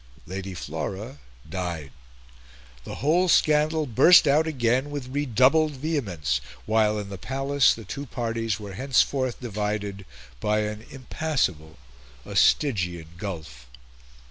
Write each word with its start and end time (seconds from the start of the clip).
Lady 0.25 0.55
Flora 0.55 1.19
died. 1.47 1.91
The 2.85 2.95
whole 3.05 3.29
scandal 3.29 3.85
burst 3.85 4.27
out 4.27 4.47
again 4.47 4.89
with 4.89 5.09
redoubled 5.09 5.73
vehemence; 5.73 6.41
while, 6.65 6.97
in 6.97 7.09
the 7.09 7.19
Palace, 7.19 7.75
the 7.75 7.85
two 7.85 8.07
parties 8.07 8.59
were 8.59 8.73
henceforth 8.73 9.39
divided 9.39 10.07
by 10.39 10.61
an 10.61 10.87
impassable, 10.89 11.77
a 12.25 12.35
Stygian, 12.35 13.09
gulf. 13.19 13.67